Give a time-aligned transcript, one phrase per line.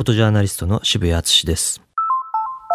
[0.00, 1.82] フォトジャーナリストの渋谷敦です。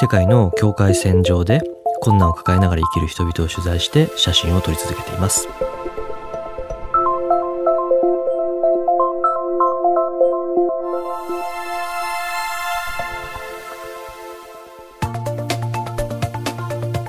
[0.00, 1.60] 世界の境界線上で
[2.00, 5.46] 困難を抱えながら生きる人々を取材して写真を撮り続けています。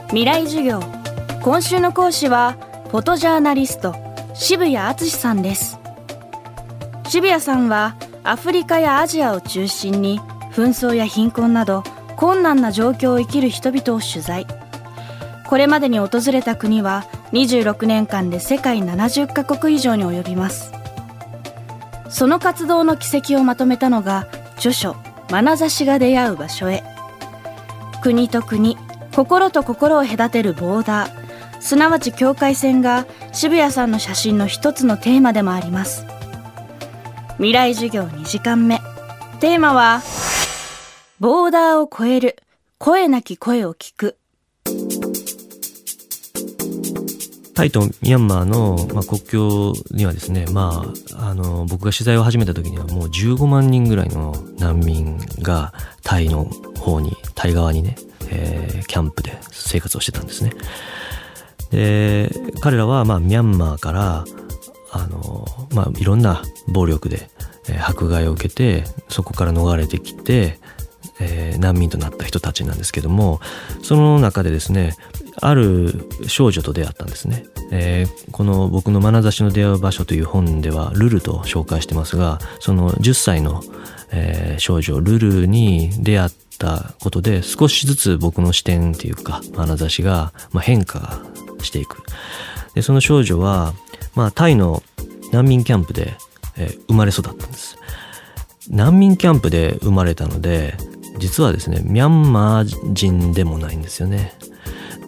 [0.09, 0.79] 未来授業。
[1.41, 2.55] 今週の講師は
[2.91, 3.95] フォトジャーナリスト
[4.35, 5.79] 渋谷敦さんです。
[7.09, 7.95] 渋谷さんは
[8.25, 10.19] アフリカやアジアを中心に
[10.53, 11.83] 紛争や貧困など
[12.15, 14.47] 困難な状況を生きる人々を取材。
[15.45, 20.71] これまでに訪れた国は26年間で世界70カ国以上に及びます。
[22.09, 24.95] その活動の軌跡をまとめたのが著書
[25.29, 26.83] 「眼差しが出会う場所へ」
[28.01, 28.77] 国と国
[29.15, 31.23] 心と心を隔てるボーダー。
[31.59, 36.05] すなわち境界線が渋谷さんの写真の一つのテーマでもあります。
[37.37, 38.79] 未来授業2時間目
[39.39, 40.01] テーマは
[41.19, 42.37] ボーダーを超える
[42.77, 44.17] 声なき声を聞く
[47.55, 50.85] タイとミャンマーの、まあ、国境にはですね、ま
[51.15, 56.45] あ、あの僕が取材を始めた時にはもう15万人ぐらいの難民がタイの
[56.79, 57.95] 方にタイ側にね
[58.33, 60.53] えー、キャンプで生活をしてたんですね。
[61.71, 62.29] で
[62.61, 64.25] 彼らはまあミャンマーから
[64.93, 67.29] あの、まあ、いろんな暴力で、
[67.67, 70.59] えー、迫害を受けてそこから逃れてきて、
[71.19, 73.41] えー、難民となった人たちなんですけども
[73.81, 74.95] その中でですね
[75.41, 83.61] ある少女と出会ったんですね、えー、この僕の眼差しの出会う場所という本ではルルと紹介してますがその10歳の、
[84.11, 86.29] えー、少女ルルに出会っ
[86.59, 91.19] たことで少しずつ僕の視点っていうか眼差しが、まあ、変化
[91.63, 92.03] していく。
[92.73, 93.73] でその少女は、
[94.15, 94.83] まあ、タイの
[95.31, 96.13] 難民キャンプで、
[96.57, 97.77] えー、生まれ育ったんです。
[98.69, 100.75] 難民キャンプで生まれたので
[101.17, 104.33] 実はですねミャンマー人でもないんですよね。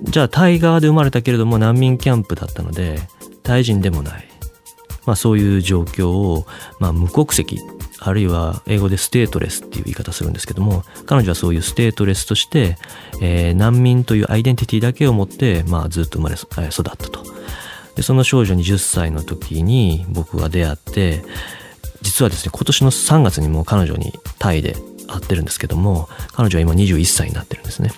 [0.03, 2.99] じゃあタイ側で生まれたけれども難民キャンプだったので
[3.43, 4.27] タイ人でもない、
[5.05, 6.45] まあ、そういう状況を、
[6.79, 7.59] まあ、無国籍
[7.99, 12.77] あるいは英語で stateless っていう言い方するんですけども彼女はそういう stateless として、
[13.21, 17.23] えー、難民というアイデンティティだけを持って、まあ、ずっと生まれ育ったと。
[17.95, 21.23] でその少女に10歳の時に僕が出会って
[22.01, 24.75] 実はですね今年の3月にも彼女にタイで
[25.07, 27.91] 会ってるんですけども彼女は今21歳になってるんですね。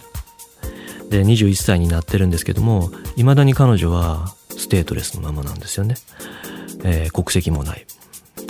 [1.09, 5.95] で21歳になってるんですけどもいまだに彼女は stateless のままなんですよね、
[6.83, 7.85] えー、国籍もない。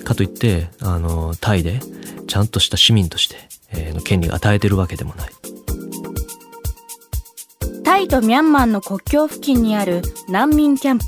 [0.03, 1.79] かといってあのタイで
[2.27, 3.35] ちゃんとした市民として、
[3.71, 5.31] えー、の権利が与えてるわけでもない。
[7.83, 11.05] タイとミャンマーの国境付近にある難民キャンプ。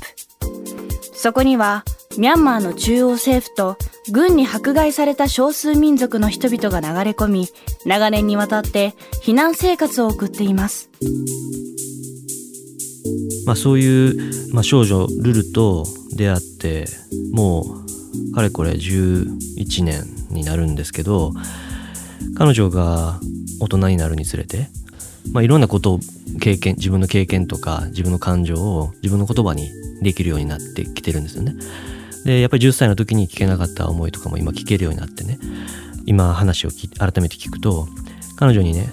[1.22, 1.84] そこには
[2.16, 3.76] ミャンマーの中央政府と
[4.10, 7.48] 軍に迫害された少数民族の人々が流れ込み
[7.84, 10.88] 長年にわたって避難生活を送っています。
[13.44, 15.84] まあそういう、まあ、少女ルルと
[16.16, 16.86] 出会って
[17.32, 17.66] も
[18.30, 21.32] うかれこれ11年になるんですけど
[22.34, 23.20] 彼女が
[23.60, 24.70] 大人になるにつれて、
[25.34, 26.00] まあ、いろんなことを
[26.40, 29.68] 経験自分の経験とか自分の感情を自分の言葉に
[30.02, 31.54] できるようになってきてるんですよね。
[32.24, 35.38] でやっぱり10歳の時に聞けなかった思いとかも今聞けるようになってね。
[36.06, 37.88] 今話を改めて聞くと
[38.36, 38.90] 彼女にね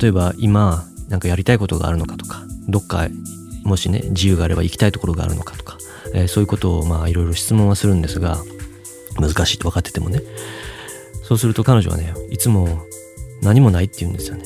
[0.00, 3.08] 例えば今なんかやりたいことがあるのかとかどっか
[3.64, 5.76] もしね自由があれば行きたいところがあるのかとか、
[6.14, 8.38] えー、そういうことをまあいろいろ質問はするんですが
[9.18, 10.20] 難しいと分かっててもね。
[11.22, 12.68] そうすると彼女はねいつも
[13.42, 14.44] 何もないって言うんですよね。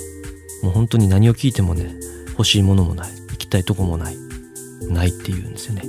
[0.62, 1.94] もう本当に何を聞いてもね
[2.30, 4.29] 欲しいものもない行きたいとこもない。
[4.90, 5.84] ないって言うんですよね。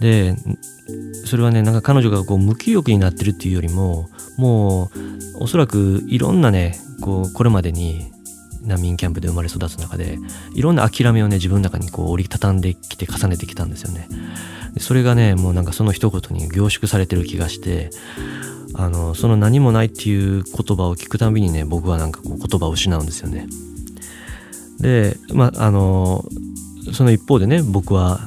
[0.00, 0.34] で
[1.24, 4.90] それはねなんか彼女がこう無気力になってるっていうよりもも
[5.38, 8.10] うおそらくいろんなねこうこれまでに
[8.62, 10.18] 難民キャンプで生まれ育つ中で
[10.54, 14.08] いろんな諦めをね自分の中にこう折りたたんできて重ねてきたんですよね。
[14.78, 17.90] それがねもうなんかその一言に凝縮されてる気がして
[18.74, 23.46] あのその何もないっていう言葉を聞くたびにね僕はなんかこう言葉を失うんですよね。
[24.80, 26.24] でまああの
[26.92, 28.20] その一方でね僕は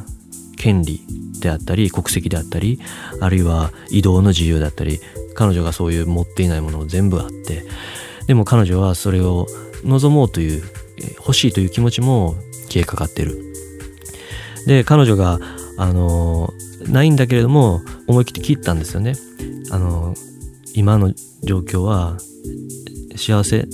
[0.58, 1.02] 権利
[1.40, 2.80] であったり国籍であったり
[3.22, 5.00] あるいは移動の自由だったり
[5.36, 7.64] 彼女がそういう持っていないものを全部あって
[8.28, 9.48] でも彼女はそれを
[9.84, 10.64] 望もうという
[11.18, 12.36] 欲しいという気持ちも
[12.70, 13.42] 消えかかってる。
[14.66, 15.40] で彼女が
[15.78, 16.52] あの
[16.88, 19.14] ないんだけれども思い切って切ったんですよね。
[19.72, 20.16] あの
[20.74, 21.14] 今の
[21.44, 22.18] 状況は
[23.16, 23.68] 幸せ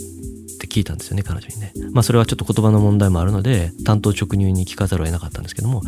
[0.72, 1.74] 聞いたんですよね彼女にね。
[1.92, 5.82] まあそれはちょっと言葉の問題もあるので単刀直入に聞かざるを得なかったんですけども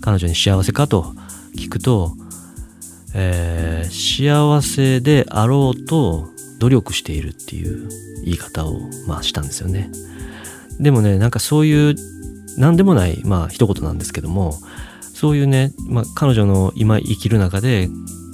[0.00, 1.12] 彼女に幸せかと
[1.54, 2.14] 聞くと、
[3.14, 7.88] えー、幸せであろうと努力しているっていう
[8.24, 9.90] 言い方をまあしたんですよね。
[10.78, 11.94] でもねなんかそういう
[12.56, 14.54] 何でもないまあ一言なんですけども
[15.14, 17.90] そういうね、まあ、彼女の今生きる中で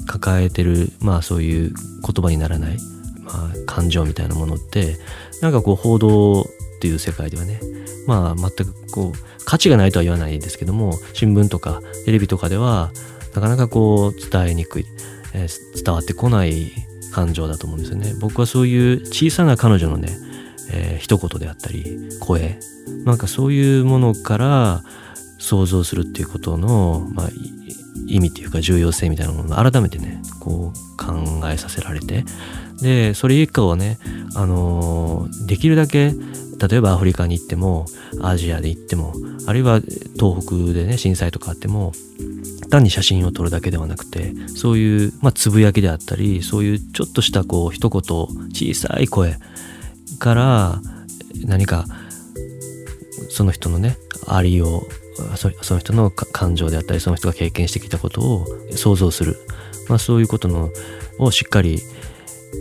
[0.07, 2.79] 抱えてるまあそういう言葉にならない、
[3.27, 4.97] まあ、感情みたいなものって
[5.43, 6.45] なんかこう報道っ
[6.81, 7.61] ていう世界ではね
[8.07, 12.93] まあ全くこう価値がないとは言わないですけども新聞とかテレビとかでは
[13.35, 14.87] なかなかこう伝えにくい、
[15.35, 16.73] えー、伝わってこない
[17.13, 18.15] 感情だと思うんですよね。
[18.21, 20.09] 僕はそういう小さな彼女のね、
[20.71, 22.59] えー、一言であったり声
[23.05, 24.85] なんかそういうものから
[25.39, 27.29] 想像するっていうことの、まあ、
[28.07, 31.15] 意味っていうか重要性みたいなものを改めてねこう考
[31.49, 32.25] えさせられて。
[32.81, 33.99] でそれ以降はね、
[34.35, 36.13] あの、できるだけ
[36.59, 37.87] 例えばアフリカに行っても
[38.23, 39.15] アジアで行っても
[39.47, 39.81] あるいは
[40.19, 41.93] 東北でね震災とかあっても
[42.71, 49.37] 単に写真を撮るだけではなくてそういう、まあ、つぶやきであったりそういうちょっとしたこう一言小さい声
[50.19, 50.81] から
[51.45, 51.85] 何か
[53.29, 54.83] その人のねありを
[55.37, 59.37] その人の感情であったりその人が経験してきたことを想像する、
[59.89, 60.71] まあ、そういうことの
[61.19, 61.81] をしっかり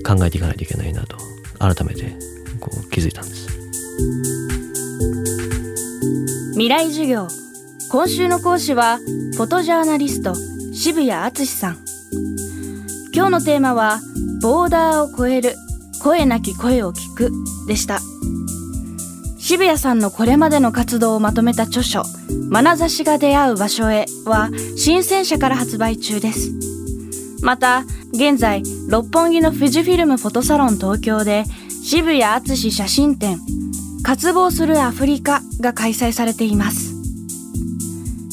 [0.06, 1.18] 考えていかないといけないなと
[1.60, 2.16] 改めて
[2.60, 3.48] こう気づいたんです。
[6.52, 7.28] 未来授業。
[7.92, 10.34] 今週の講師はフォトジャーナリスト
[10.74, 11.78] 渋谷敦さん。
[13.14, 14.00] 今日のテーマは
[14.42, 15.56] ボーダーを超える
[16.02, 17.32] 声なき声を聞く
[17.68, 18.00] でした。
[19.48, 22.02] 渋谷さんのこれまでの活動をまとめた著書
[22.50, 26.50] 眼差しが出会う場所へは新鮮社から発売中です。
[27.44, 33.38] また現在六本木の富士フィルムフォトサロン東京で渋谷敦写真展
[34.02, 36.96] 渇望するアフリカが開催されています。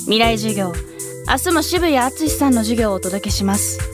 [0.05, 0.73] 未来授業
[1.29, 3.92] 明日も渋谷敦さんの授業をお届けします。